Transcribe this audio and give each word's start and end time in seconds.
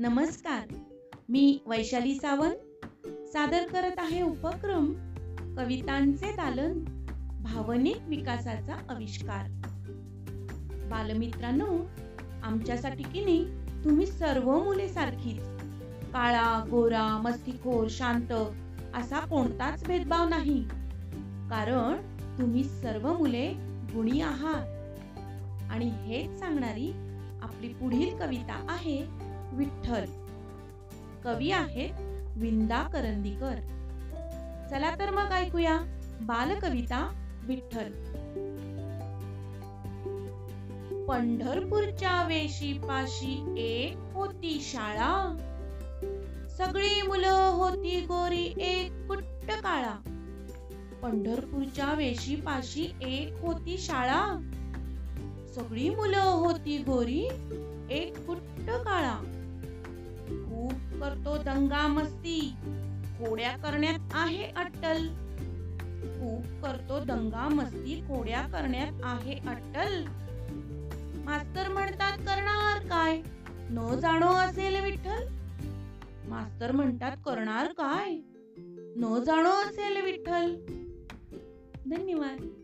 नमस्कार. 0.00 0.74
मी 1.28 1.58
वैशाली 1.66 2.14
सावंत. 2.14 2.86
सादर 3.06 3.66
करत 3.66 3.94
आहे 3.98 4.22
उपक्रम 4.22 4.86
कवितांचे 5.56 6.32
दालन 6.32 6.84
भावनिक 7.42 7.96
विकासाचा 8.08 8.74
आविष्कार. 8.88 9.46
बालमित्रांनो 10.90 11.66
आमच्यासाठी 12.42 13.02
की 13.02 13.24
नाही 13.24 13.44
तुम्ही 13.84 14.06
सर्व 14.06 14.64
मुले 14.64 14.88
सारखीच. 14.88 15.42
काळा 16.12 16.64
गोरा 16.70 17.20
मस्तीखोर 17.24 17.86
शांत 17.90 18.32
असा 18.94 19.20
कोणताच 19.20 19.84
भेदभाव 19.86 20.28
नाही. 20.28 20.64
कारण 21.50 22.00
तुम्ही 22.38 22.64
सर्व 22.64 23.12
मुले 23.12 23.52
गुणी 23.94 24.20
आहात. 24.20 24.66
आणि 25.70 25.88
हेच 25.88 26.38
सांगणारी 26.38 26.92
आपली 27.42 27.68
पुढील 27.68 28.18
कविता 28.18 28.66
आहे 28.68 29.29
विठ्ठल. 29.52 30.04
कवी 31.24 31.50
आहेत 31.50 31.90
विंदा 32.36 32.82
करंदीकर. 32.82 33.54
चला 34.70 34.98
तर 34.98 35.10
मग 35.10 35.32
ऐकूया 35.32 35.80
बालकविता 36.20 37.12
विठ्ठल. 37.44 37.92
पंढरपूरच्या 41.04 42.26
वेशी 42.26 42.72
पाशी 42.72 43.54
एक 43.58 43.96
होती 44.12 44.58
शाळा. 44.62 45.36
सगळी 46.58 47.02
मुलं 47.02 47.50
होती 47.52 48.00
गोरी 48.00 48.54
एक 48.60 49.08
कुट्ट 49.08 49.52
काळा. 49.52 49.94
पंढरपूरच्या 51.02 51.94
वेशी 51.94 52.36
पाशी 52.36 52.88
एक 53.02 53.32
होती 53.40 53.78
शाळा. 53.78 54.50
सगळी 55.54 55.90
मुलं 55.90 56.22
होती 56.22 56.78
गोरी 56.78 57.28
एक 57.90 58.26
कुट्ट 58.26 58.70
काळा. 58.70 59.39
करतो 61.00 61.42
दंगा 61.42 61.86
मस्ती. 61.86 62.54
कोड्या 63.18 63.50
करण्यात 63.50 63.98
आहे 64.12 64.44
अट्टल. 64.44 65.08
खूप 66.02 66.66
करतो 66.66 67.04
दंगा 67.04 67.48
मस्ती 67.48 68.00
कोड्या 68.00 68.40
करण्यात 68.40 69.00
आहे 69.02 69.32
अट्टल. 69.32 70.04
मास्तर 71.24 71.68
म्हणतात 71.68 72.18
करणार 72.18 72.78
काय? 72.86 73.22
न 73.70 73.98
जाणो 74.00 74.26
असेल 74.26 74.84
विठ्ठल. 74.84 75.28
मास्तर 76.28 76.72
म्हणतात 76.72 77.16
करणार 77.16 77.72
काय? 77.72 78.14
न 78.96 79.22
जाणो 79.26 79.50
असेल 79.50 80.04
विठ्ठल. 80.04 80.54
धन्यवाद. 81.90 82.59